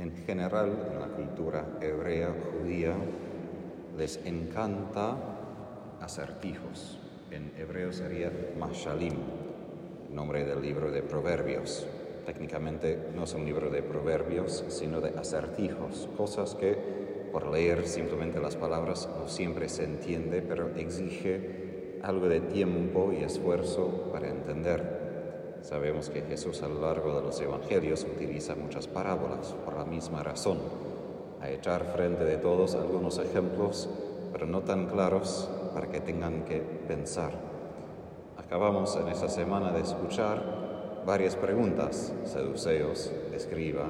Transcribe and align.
En 0.00 0.16
general, 0.24 0.88
en 0.92 0.98
la 0.98 1.08
cultura 1.08 1.76
hebrea, 1.82 2.34
judía, 2.52 2.94
les 3.98 4.18
encanta 4.24 5.14
acertijos. 6.00 6.98
En 7.30 7.52
hebreo 7.58 7.92
sería 7.92 8.32
mashalim, 8.58 9.12
nombre 10.10 10.46
del 10.46 10.62
libro 10.62 10.90
de 10.90 11.02
Proverbios. 11.02 11.86
Técnicamente 12.24 13.10
no 13.14 13.24
es 13.24 13.34
un 13.34 13.44
libro 13.44 13.68
de 13.68 13.82
proverbios, 13.82 14.64
sino 14.68 15.02
de 15.02 15.10
acertijos, 15.18 16.08
cosas 16.16 16.54
que 16.54 16.78
por 17.30 17.48
leer 17.48 17.86
simplemente 17.86 18.40
las 18.40 18.56
palabras 18.56 19.06
no 19.18 19.28
siempre 19.28 19.68
se 19.68 19.84
entiende, 19.84 20.40
pero 20.40 20.70
exige 20.76 21.98
algo 22.02 22.26
de 22.26 22.40
tiempo 22.40 23.12
y 23.12 23.22
esfuerzo 23.22 24.08
para 24.10 24.30
entender. 24.30 24.99
Sabemos 25.62 26.08
que 26.08 26.22
Jesús 26.22 26.62
a 26.62 26.68
lo 26.68 26.80
largo 26.80 27.14
de 27.14 27.22
los 27.22 27.40
evangelios 27.40 28.04
utiliza 28.04 28.54
muchas 28.54 28.86
parábolas 28.86 29.54
por 29.64 29.76
la 29.76 29.84
misma 29.84 30.22
razón, 30.22 30.58
a 31.40 31.50
echar 31.50 31.84
frente 31.94 32.24
de 32.24 32.38
todos 32.38 32.74
algunos 32.74 33.18
ejemplos, 33.18 33.88
pero 34.32 34.46
no 34.46 34.62
tan 34.62 34.86
claros 34.86 35.48
para 35.74 35.88
que 35.88 36.00
tengan 36.00 36.44
que 36.44 36.58
pensar. 36.58 37.32
Acabamos 38.38 38.96
en 38.96 39.08
esta 39.08 39.28
semana 39.28 39.70
de 39.72 39.82
escuchar 39.82 40.42
varias 41.06 41.36
preguntas, 41.36 42.12
seduceos, 42.24 43.12
escriba, 43.32 43.84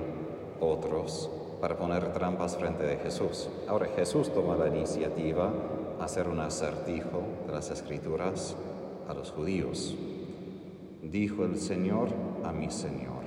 otros, 0.60 1.30
para 1.60 1.76
poner 1.76 2.12
trampas 2.12 2.56
frente 2.56 2.84
de 2.84 2.96
Jesús. 2.96 3.48
Ahora 3.68 3.88
Jesús 3.94 4.32
toma 4.32 4.56
la 4.56 4.68
iniciativa 4.68 5.50
a 6.00 6.04
hacer 6.04 6.28
un 6.28 6.40
acertijo 6.40 7.22
de 7.46 7.52
las 7.52 7.70
escrituras 7.70 8.56
a 9.08 9.14
los 9.14 9.30
judíos. 9.30 9.94
Dijo 11.10 11.44
el 11.44 11.56
Señor 11.56 12.08
a 12.44 12.52
mi 12.52 12.70
Señor, 12.70 13.24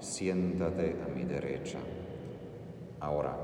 siéntate 0.00 0.96
a 1.04 1.14
mi 1.14 1.24
derecha. 1.24 1.78
Ahora, 2.98 3.36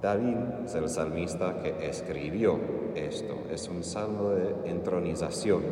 David 0.00 0.64
es 0.64 0.74
el 0.74 0.88
salmista 0.88 1.60
que 1.62 1.86
escribió 1.86 2.58
esto. 2.94 3.34
Es 3.50 3.68
un 3.68 3.84
salmo 3.84 4.30
de 4.30 4.70
entronización 4.70 5.62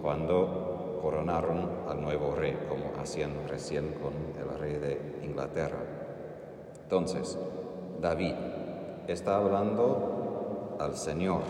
cuando 0.00 1.00
coronaron 1.02 1.68
al 1.88 2.00
nuevo 2.00 2.36
rey, 2.36 2.56
como 2.68 2.92
hacían 3.02 3.32
recién 3.48 3.94
con 3.94 4.12
el 4.40 4.56
rey 4.56 4.74
de 4.74 5.24
Inglaterra. 5.24 5.82
Entonces, 6.84 7.36
David 8.00 8.34
está 9.08 9.38
hablando 9.38 10.76
al 10.78 10.94
Señor. 10.94 11.42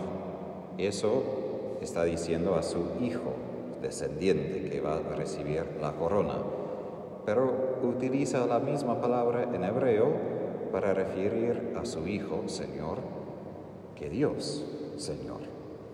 Eso 0.79 1.77
está 1.79 2.05
diciendo 2.05 2.55
a 2.55 2.63
su 2.63 2.79
hijo 3.01 3.46
descendiente 3.81 4.69
que 4.69 4.81
va 4.81 4.97
a 4.97 5.15
recibir 5.15 5.65
la 5.81 5.93
corona. 5.93 6.35
Pero 7.25 7.79
utiliza 7.83 8.45
la 8.45 8.59
misma 8.59 9.01
palabra 9.01 9.43
en 9.43 9.63
hebreo 9.63 10.07
para 10.71 10.93
referir 10.93 11.73
a 11.79 11.85
su 11.85 12.07
hijo, 12.07 12.43
Señor, 12.47 12.99
que 13.95 14.09
Dios, 14.09 14.65
Señor. 14.97 15.41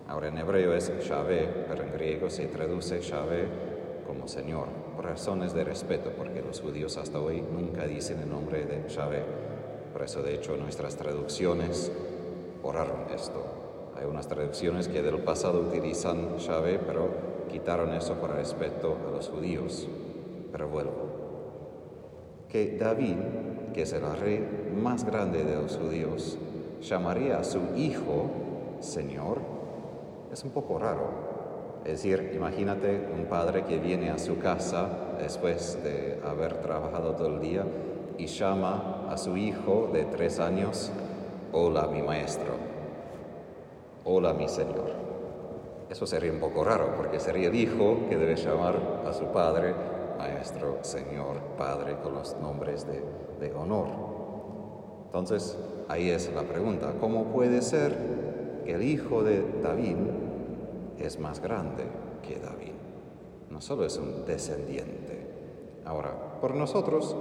Ahora 0.08 0.28
en 0.28 0.38
hebreo 0.38 0.74
es 0.74 0.92
Shabé, 1.00 1.48
pero 1.68 1.84
en 1.84 1.94
griego 1.94 2.30
se 2.30 2.46
traduce 2.48 3.02
Shabé 3.02 3.48
como 4.06 4.28
Señor, 4.28 4.68
por 4.96 5.06
razones 5.06 5.54
de 5.54 5.64
respeto, 5.64 6.12
porque 6.16 6.42
los 6.42 6.62
judíos 6.62 6.98
hasta 6.98 7.20
hoy 7.20 7.42
nunca 7.42 7.86
dicen 7.88 8.20
el 8.20 8.30
nombre 8.30 8.66
de 8.66 8.88
Shabé. 8.90 9.24
Por 9.92 10.04
eso, 10.04 10.22
de 10.22 10.36
hecho, 10.36 10.58
nuestras 10.58 10.98
traducciones 10.98 11.92
borraron 12.62 13.06
esto. 13.14 13.44
Hay 13.96 14.06
unas 14.06 14.28
traducciones 14.28 14.88
que 14.88 15.02
del 15.02 15.20
pasado 15.20 15.62
utilizan 15.62 16.38
Shabé, 16.38 16.80
pero 16.80 17.33
quitaron 17.52 17.94
eso 17.94 18.16
por 18.16 18.32
respeto 18.32 18.98
a 19.08 19.12
los 19.12 19.30
judíos. 19.30 19.88
Pero 20.52 20.68
vuelvo. 20.68 21.14
Que 22.50 22.78
David, 22.78 23.16
que 23.74 23.84
es 23.84 23.94
el 23.94 24.04
rey 24.18 24.72
más 24.82 25.04
grande 25.04 25.44
de 25.44 25.56
los 25.56 25.78
judíos, 25.78 26.38
llamaría 26.82 27.40
a 27.40 27.44
su 27.44 27.60
hijo 27.76 28.30
Señor, 28.84 29.40
es 30.32 30.44
un 30.44 30.52
poco 30.52 30.78
raro. 30.78 31.08
Es 31.86 32.04
decir, 32.04 32.34
imagínate 32.36 33.08
un 33.18 33.26
padre 33.26 33.64
que 33.64 33.78
viene 33.78 34.10
a 34.10 34.18
su 34.18 34.40
casa 34.40 34.90
después 35.20 35.82
de 35.84 36.20
haber 36.26 36.56
trabajado 36.58 37.14
todo 37.14 37.28
el 37.28 37.40
día 37.40 37.66
y 38.18 38.28
llama 38.28 39.08
a 39.10 39.18
su 39.18 39.38
hijo 39.38 39.90
de 39.94 40.06
tres 40.06 40.40
años, 40.40 40.92
hola 41.54 41.88
mi 41.88 42.02
maestro, 42.02 42.56
hola 44.04 44.34
mi 44.34 44.50
señor. 44.50 45.13
Eso 45.94 46.08
sería 46.08 46.32
un 46.32 46.40
poco 46.40 46.64
raro 46.64 46.96
porque 46.98 47.20
sería 47.20 47.50
el 47.50 47.56
hijo 47.56 48.00
que 48.10 48.18
debe 48.18 48.36
llamar 48.36 49.04
a 49.06 49.14
su 49.14 49.26
padre 49.26 49.76
maestro, 50.18 50.80
señor, 50.82 51.38
padre 51.56 51.98
con 52.02 52.16
los 52.16 52.36
nombres 52.42 52.88
de, 52.88 53.54
honor. 53.54 53.90
Entonces, 55.06 55.56
ahí 55.88 56.10
es 56.10 56.34
la 56.34 56.42
pregunta, 56.42 56.96
¿cómo 57.00 57.26
puede 57.26 57.62
ser 57.62 57.96
que 58.66 58.74
el 58.74 58.82
hijo 58.82 59.22
de 59.22 59.46
David 59.62 59.98
es 60.98 61.20
más 61.20 61.40
grande 61.40 61.84
que 62.28 62.40
David. 62.40 62.74
No 63.52 63.62
solo 63.62 63.86
es 63.86 63.98
un 63.98 64.26
descendiente. 64.26 65.28
Ahora, 65.86 66.40
por 66.42 66.56
nosotros 66.56 67.16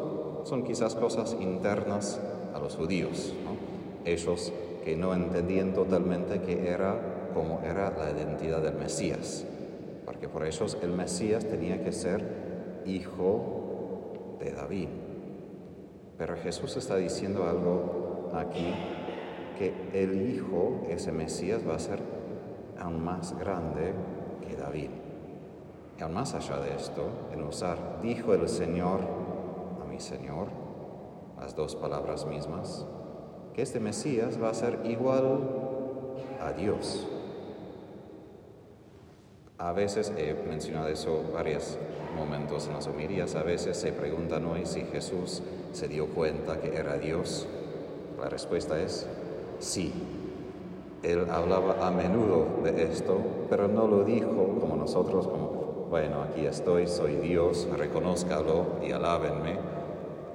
son 0.44 0.62
quizás 0.62 0.94
cosas 0.94 1.36
internas 1.38 2.18
a 2.54 2.58
los 2.58 2.76
judíos, 2.76 3.34
ellos 4.06 4.50
que 4.82 4.96
no 4.96 5.12
entendían 5.12 5.74
totalmente 5.74 6.40
qué 6.40 6.70
era, 6.70 7.11
cómo 7.32 7.60
era 7.64 7.90
la 7.90 8.10
identidad 8.10 8.62
del 8.62 8.74
Mesías, 8.74 9.44
porque 10.04 10.28
por 10.28 10.44
ellos 10.44 10.76
el 10.82 10.90
Mesías 10.90 11.44
tenía 11.44 11.82
que 11.82 11.92
ser 11.92 12.82
hijo 12.86 14.36
de 14.40 14.52
David. 14.52 14.88
Pero 16.18 16.36
Jesús 16.36 16.76
está 16.76 16.96
diciendo 16.96 17.44
algo 17.44 18.30
aquí, 18.34 18.74
que 19.58 19.74
el 19.92 20.30
hijo, 20.30 20.82
ese 20.88 21.12
Mesías, 21.12 21.66
va 21.68 21.76
a 21.76 21.78
ser 21.78 22.00
aún 22.78 23.02
más 23.02 23.38
grande 23.38 23.92
que 24.46 24.56
David. 24.56 24.90
Y 25.98 26.02
aún 26.02 26.14
más 26.14 26.34
allá 26.34 26.58
de 26.58 26.74
esto, 26.74 27.08
en 27.32 27.42
usar, 27.42 28.00
dijo 28.02 28.34
el 28.34 28.48
Señor 28.48 29.00
a 29.82 29.88
mi 29.88 30.00
Señor, 30.00 30.48
las 31.38 31.54
dos 31.54 31.76
palabras 31.76 32.26
mismas, 32.26 32.86
que 33.54 33.62
este 33.62 33.80
Mesías 33.80 34.40
va 34.42 34.50
a 34.50 34.54
ser 34.54 34.80
igual 34.84 35.40
a 36.40 36.52
Dios. 36.52 37.06
A 39.58 39.72
veces 39.72 40.12
he 40.16 40.34
mencionado 40.48 40.88
eso 40.88 41.22
varios 41.32 41.78
momentos 42.16 42.66
en 42.66 42.74
las 42.74 42.86
homilías, 42.86 43.34
a 43.36 43.42
veces 43.42 43.76
se 43.76 43.92
preguntan 43.92 44.44
hoy 44.46 44.66
si 44.66 44.82
Jesús 44.82 45.42
se 45.72 45.88
dio 45.88 46.06
cuenta 46.08 46.60
que 46.60 46.74
era 46.76 46.98
Dios. 46.98 47.46
La 48.20 48.28
respuesta 48.28 48.80
es 48.80 49.06
sí, 49.58 49.92
él 51.02 51.26
hablaba 51.30 51.86
a 51.86 51.90
menudo 51.90 52.46
de 52.62 52.84
esto, 52.84 53.18
pero 53.50 53.66
no 53.68 53.86
lo 53.88 54.04
dijo 54.04 54.56
como 54.60 54.76
nosotros, 54.76 55.26
como, 55.26 55.86
bueno, 55.90 56.22
aquí 56.22 56.46
estoy, 56.46 56.86
soy 56.86 57.16
Dios, 57.16 57.68
reconózcalo 57.76 58.66
y 58.86 58.92
alábenme, 58.92 59.58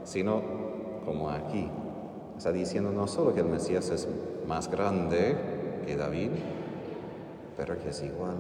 sino 0.04 0.42
como 1.06 1.30
aquí. 1.30 1.70
Está 2.38 2.52
diciendo 2.52 2.92
no 2.92 3.08
solo 3.08 3.34
que 3.34 3.40
el 3.40 3.48
Mesías 3.48 3.90
es 3.90 4.08
más 4.46 4.70
grande 4.70 5.36
que 5.86 5.96
David, 5.96 6.32
pero 7.56 7.78
que 7.78 7.90
es 7.90 8.04
igual 8.04 8.36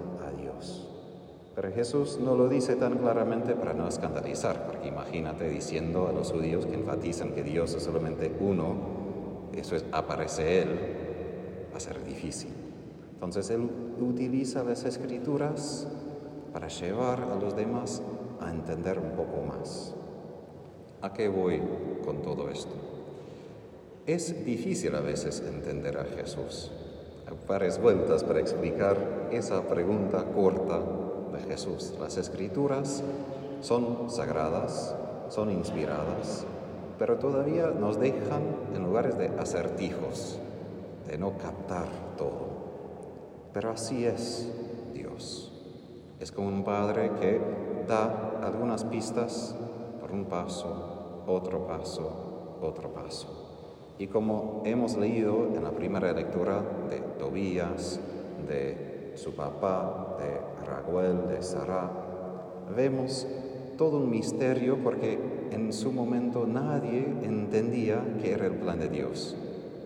Pero 1.55 1.71
Jesús 1.71 2.19
no 2.19 2.35
lo 2.35 2.47
dice 2.47 2.75
tan 2.75 2.99
claramente 2.99 3.55
para 3.55 3.73
no 3.73 3.87
escandalizar, 3.87 4.67
porque 4.67 4.89
imagínate 4.89 5.49
diciendo 5.49 6.07
a 6.07 6.11
los 6.11 6.31
judíos 6.31 6.67
que 6.67 6.75
enfatizan 6.75 7.33
que 7.33 7.41
Dios 7.41 7.73
es 7.73 7.83
solamente 7.83 8.31
uno, 8.39 8.75
eso 9.55 9.75
es, 9.75 9.83
aparece 9.91 10.61
Él, 10.61 10.69
va 11.73 11.77
a 11.77 11.79
ser 11.79 12.03
difícil. 12.05 12.51
Entonces 13.13 13.49
Él 13.49 13.67
utiliza 13.99 14.63
las 14.63 14.83
escrituras 14.83 15.87
para 16.53 16.67
llevar 16.67 17.21
a 17.21 17.35
los 17.35 17.55
demás 17.55 18.03
a 18.39 18.51
entender 18.51 18.99
un 18.99 19.11
poco 19.11 19.41
más. 19.41 19.95
¿A 21.01 21.13
qué 21.13 21.27
voy 21.27 21.61
con 22.05 22.21
todo 22.21 22.49
esto? 22.49 22.73
Es 24.05 24.45
difícil 24.45 24.95
a 24.95 25.01
veces 25.01 25.43
entender 25.45 25.97
a 25.97 26.05
Jesús. 26.05 26.71
Varias 27.47 27.81
vueltas 27.81 28.25
para 28.25 28.41
explicar 28.41 28.97
esa 29.31 29.61
pregunta 29.63 30.25
corta 30.35 30.81
de 31.31 31.39
Jesús. 31.47 31.93
Las 31.97 32.17
escrituras 32.17 33.01
son 33.61 34.09
sagradas, 34.09 34.93
son 35.29 35.51
inspiradas, 35.51 36.45
pero 36.99 37.17
todavía 37.17 37.67
nos 37.67 37.99
dejan 37.99 38.43
en 38.75 38.83
lugares 38.83 39.17
de 39.17 39.27
acertijos, 39.39 40.39
de 41.07 41.17
no 41.17 41.37
captar 41.37 41.87
todo. 42.17 42.47
Pero 43.53 43.71
así 43.71 44.05
es 44.05 44.51
Dios. 44.93 45.53
Es 46.19 46.33
como 46.33 46.49
un 46.49 46.65
padre 46.65 47.11
que 47.19 47.39
da 47.87 48.41
algunas 48.43 48.83
pistas 48.83 49.55
por 50.01 50.11
un 50.11 50.25
paso, 50.25 51.23
otro 51.27 51.65
paso, 51.65 52.57
otro 52.61 52.89
paso. 52.89 53.46
Y 53.99 54.07
como 54.07 54.61
hemos 54.65 54.95
leído 54.95 55.47
en 55.55 55.63
la 55.63 55.71
primera 55.71 56.13
lectura 56.13 56.61
de 56.89 56.99
Tobías, 57.17 57.99
de 58.47 59.13
su 59.15 59.33
papá, 59.33 60.17
de 60.19 60.65
Raguel, 60.65 61.27
de 61.27 61.41
Sara, 61.41 61.89
vemos 62.75 63.27
todo 63.77 63.97
un 63.97 64.09
misterio 64.09 64.77
porque 64.83 65.19
en 65.51 65.73
su 65.73 65.91
momento 65.91 66.45
nadie 66.45 67.05
entendía 67.23 68.03
que 68.21 68.31
era 68.31 68.45
el 68.45 68.55
plan 68.55 68.79
de 68.79 68.89
Dios. 68.89 69.35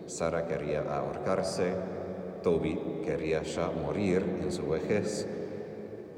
Sara 0.06 0.46
quería 0.46 0.82
ahorcarse, 0.82 1.72
Toby 2.42 2.78
quería 3.04 3.42
ya 3.42 3.70
morir 3.70 4.40
en 4.42 4.52
su 4.52 4.68
vejez 4.68 5.26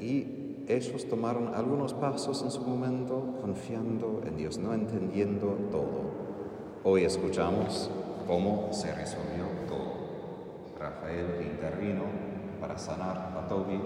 y 0.00 0.64
ellos 0.66 1.06
tomaron 1.08 1.54
algunos 1.54 1.94
pasos 1.94 2.42
en 2.42 2.50
su 2.50 2.62
momento 2.62 3.36
confiando 3.40 4.22
en 4.26 4.36
Dios, 4.36 4.58
no 4.58 4.72
entendiendo 4.72 5.48
todo. 5.70 6.33
Hoy 6.86 7.04
escuchamos 7.04 7.90
cómo 8.26 8.68
se 8.70 8.94
resolvió 8.94 9.46
todo. 9.66 10.76
Rafael 10.78 11.40
intervino 11.40 12.02
para 12.60 12.76
sanar 12.76 13.32
a 13.34 13.48
Toby, 13.48 13.80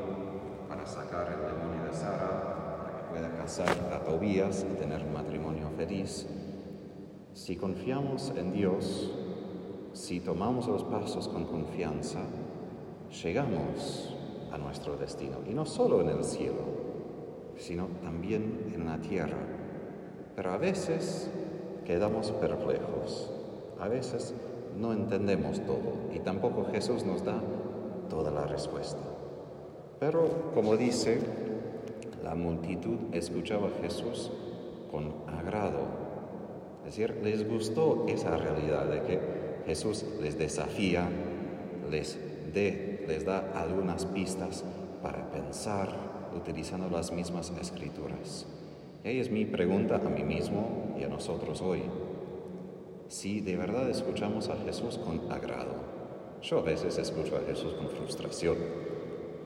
para 0.68 0.84
sacar 0.84 1.28
el 1.28 1.42
demonio 1.42 1.84
de 1.88 1.96
Sara, 1.96 3.06
pueda 3.08 3.30
casar 3.36 3.68
a 3.94 4.00
Tobías 4.00 4.66
y 4.68 4.74
tener 4.74 5.04
un 5.04 5.12
matrimonio 5.12 5.70
feliz. 5.76 6.26
Si 7.34 7.54
confiamos 7.54 8.32
en 8.36 8.52
Dios, 8.52 9.12
si 9.92 10.18
tomamos 10.18 10.66
los 10.66 10.82
pasos 10.82 11.28
con 11.28 11.44
confianza, 11.44 12.18
llegamos 13.22 14.12
a 14.50 14.58
nuestro 14.58 14.96
destino. 14.96 15.36
Y 15.48 15.54
no 15.54 15.66
solo 15.66 16.00
en 16.00 16.08
el 16.08 16.24
cielo, 16.24 16.64
sino 17.56 17.86
también 18.02 18.72
en 18.74 18.86
la 18.86 18.98
tierra. 18.98 19.38
Pero 20.34 20.50
a 20.50 20.56
veces 20.56 21.30
quedamos 21.88 22.30
perplejos, 22.32 23.30
a 23.80 23.88
veces 23.88 24.34
no 24.78 24.92
entendemos 24.92 25.58
todo 25.64 26.12
y 26.14 26.18
tampoco 26.18 26.66
Jesús 26.70 27.02
nos 27.06 27.24
da 27.24 27.40
toda 28.10 28.30
la 28.30 28.46
respuesta. 28.46 29.00
Pero 29.98 30.52
como 30.54 30.76
dice 30.76 31.18
la 32.22 32.34
multitud 32.34 32.98
escuchaba 33.12 33.68
a 33.68 33.82
Jesús 33.82 34.30
con 34.90 35.14
agrado. 35.26 35.80
Es 36.86 36.96
decir, 36.96 37.20
les 37.24 37.48
gustó 37.48 38.04
esa 38.06 38.36
realidad 38.36 38.84
de 38.84 39.02
que 39.04 39.20
Jesús 39.64 40.04
les 40.20 40.38
desafía, 40.38 41.08
les, 41.90 42.18
les 42.54 43.24
da 43.24 43.50
algunas 43.54 44.04
pistas 44.04 44.62
para 45.02 45.30
pensar 45.30 45.88
utilizando 46.36 46.90
las 46.90 47.12
mismas 47.12 47.50
escrituras. 47.58 48.46
Ahí 49.04 49.20
es 49.20 49.30
mi 49.30 49.44
pregunta 49.44 49.96
a 49.96 50.08
mí 50.08 50.22
mismo 50.24 50.94
y 50.98 51.04
a 51.04 51.08
nosotros 51.08 51.62
hoy. 51.62 51.82
Si 53.08 53.40
de 53.40 53.56
verdad 53.56 53.88
escuchamos 53.88 54.48
a 54.48 54.56
Jesús 54.56 54.98
con 54.98 55.30
agrado, 55.32 55.74
yo 56.42 56.58
a 56.58 56.62
veces 56.62 56.98
escucho 56.98 57.36
a 57.36 57.40
Jesús 57.40 57.74
con 57.74 57.88
frustración. 57.88 58.56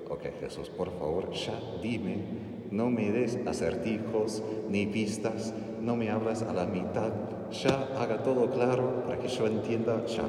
Ok, 0.08 0.24
Jesús, 0.40 0.68
por 0.68 0.90
favor, 0.98 1.30
ya 1.32 1.58
dime 1.82 2.52
no 2.72 2.88
me 2.88 3.12
des 3.12 3.38
acertijos 3.46 4.42
ni 4.70 4.86
pistas, 4.86 5.52
no 5.82 5.94
me 5.94 6.10
hablas 6.10 6.42
a 6.42 6.54
la 6.54 6.64
mitad, 6.64 7.12
ya 7.50 7.88
haga 7.98 8.22
todo 8.22 8.50
claro 8.50 9.04
para 9.04 9.18
que 9.18 9.28
yo 9.28 9.46
entienda 9.46 10.04
ya. 10.06 10.24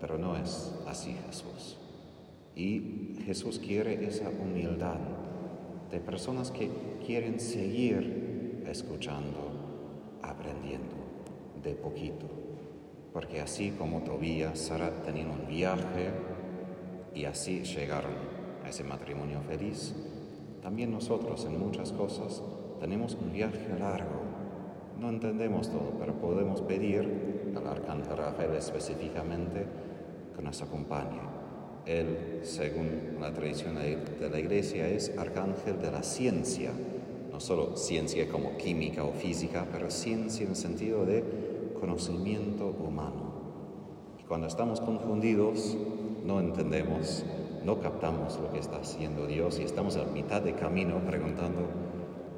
Pero 0.00 0.16
no 0.16 0.36
es 0.36 0.72
así 0.86 1.16
Jesús. 1.26 1.76
Y 2.54 3.16
Jesús 3.26 3.58
quiere 3.58 4.06
esa 4.06 4.28
humildad 4.28 4.98
de 5.92 6.00
personas 6.00 6.50
que 6.50 6.70
quieren 7.06 7.38
seguir 7.38 8.64
escuchando, 8.66 10.18
aprendiendo 10.22 10.96
de 11.62 11.74
poquito. 11.74 12.26
Porque 13.12 13.42
así 13.42 13.72
como 13.72 14.02
Tobías, 14.02 14.58
Sara 14.58 15.02
tenían 15.04 15.30
un 15.30 15.46
viaje 15.46 16.10
y 17.14 17.26
así 17.26 17.62
llegaron 17.62 18.14
a 18.64 18.70
ese 18.70 18.84
matrimonio 18.84 19.42
feliz, 19.42 19.94
también 20.62 20.90
nosotros 20.90 21.44
en 21.44 21.60
muchas 21.60 21.92
cosas 21.92 22.42
tenemos 22.80 23.14
un 23.14 23.30
viaje 23.30 23.68
largo. 23.78 24.22
No 24.98 25.10
entendemos 25.10 25.68
todo, 25.68 25.92
pero 25.98 26.14
podemos 26.14 26.62
pedir 26.62 27.52
al 27.54 27.66
arcángel 27.66 28.16
Rafael 28.16 28.54
específicamente 28.54 29.66
que 30.34 30.42
nos 30.42 30.62
acompañe. 30.62 31.20
Él, 31.86 32.40
según 32.42 33.18
la 33.20 33.32
tradición 33.32 33.74
de 33.76 34.30
la 34.30 34.38
iglesia, 34.38 34.88
es 34.88 35.16
arcángel 35.18 35.80
de 35.80 35.90
la 35.90 36.02
ciencia, 36.02 36.70
no 37.30 37.40
solo 37.40 37.76
ciencia 37.76 38.28
como 38.28 38.56
química 38.56 39.04
o 39.04 39.12
física, 39.12 39.66
pero 39.72 39.90
ciencia 39.90 40.44
en 40.44 40.50
el 40.50 40.56
sentido 40.56 41.04
de 41.04 41.24
conocimiento 41.80 42.66
humano. 42.66 43.32
Y 44.20 44.24
cuando 44.24 44.46
estamos 44.46 44.80
confundidos, 44.80 45.76
no 46.24 46.38
entendemos 46.38 47.24
no 47.64 47.80
captamos 47.80 48.38
lo 48.40 48.50
que 48.50 48.58
está 48.58 48.78
haciendo 48.78 49.26
Dios 49.26 49.58
y 49.60 49.62
estamos 49.62 49.96
a 49.96 50.04
mitad 50.04 50.42
de 50.42 50.54
camino 50.54 50.98
preguntando, 51.06 51.68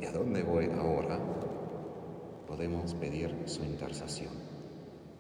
¿y 0.01 0.05
a 0.05 0.13
dónde 0.13 0.43
voy 0.43 0.69
ahora? 0.79 1.19
Podemos 2.47 2.95
pedir 2.95 3.35
su 3.47 3.65
intercesión 3.65 4.33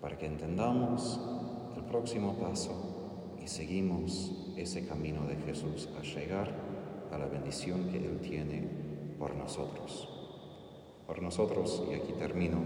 para 0.00 0.18
que 0.18 0.26
entendamos 0.26 1.20
el 1.76 1.84
próximo 1.84 2.34
paso 2.34 2.93
y 3.44 3.48
seguimos 3.48 4.32
ese 4.56 4.86
camino 4.86 5.26
de 5.26 5.36
Jesús 5.36 5.90
a 5.98 6.02
llegar 6.02 6.50
a 7.12 7.18
la 7.18 7.26
bendición 7.26 7.90
que 7.90 7.98
Él 7.98 8.18
tiene 8.20 8.66
por 9.18 9.34
nosotros. 9.34 10.08
Por 11.06 11.20
nosotros, 11.20 11.82
y 11.90 11.94
aquí 11.94 12.14
termino, 12.14 12.62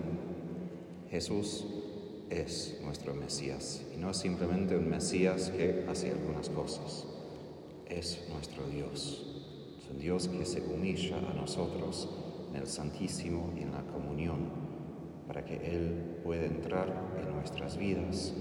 Jesús 1.10 1.66
es 2.30 2.80
nuestro 2.84 3.12
Mesías 3.14 3.84
y 3.92 3.96
no 3.96 4.10
es 4.10 4.18
simplemente 4.18 4.76
un 4.76 4.88
Mesías 4.88 5.50
que 5.50 5.84
hace 5.88 6.12
algunas 6.12 6.48
cosas 6.50 7.06
es 7.88 8.28
nuestro 8.30 8.64
Dios. 8.68 9.24
Es 9.78 9.90
un 9.90 9.98
Dios 9.98 10.28
que 10.28 10.44
se 10.44 10.62
humilla 10.62 11.18
a 11.18 11.34
nosotros 11.34 12.08
en 12.50 12.56
el 12.56 12.66
Santísimo 12.66 13.52
y 13.56 13.62
en 13.62 13.72
la 13.72 13.82
comunión, 13.82 14.50
para 15.26 15.44
que 15.44 15.56
Él 15.56 16.20
pueda 16.22 16.46
entrar 16.46 17.16
en 17.20 17.34
nuestras 17.34 17.76
vidas 17.76 18.34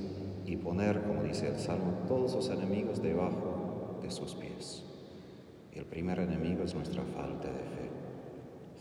y 0.48 0.56
poner, 0.56 1.04
como 1.04 1.24
dice 1.24 1.50
el 1.50 1.60
Salmo, 1.60 2.06
todos 2.08 2.34
los 2.34 2.50
enemigos 2.50 3.02
debajo 3.02 4.00
de 4.02 4.10
sus 4.10 4.34
pies. 4.34 4.84
el 5.74 5.86
primer 5.86 6.20
enemigo 6.20 6.64
es 6.64 6.74
nuestra 6.74 7.04
falta 7.04 7.50
de 7.50 7.60
fe, 7.60 7.90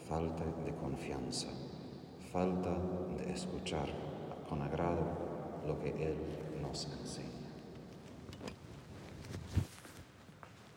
falta 0.09 0.45
de 0.65 0.75
confianza, 0.77 1.49
falta 2.33 2.75
de 3.19 3.33
escuchar 3.33 3.89
con 4.49 4.63
agrado 4.63 5.05
lo 5.67 5.79
que 5.79 5.91
Él 5.91 6.17
nos 6.63 6.87
enseña. 7.01 7.36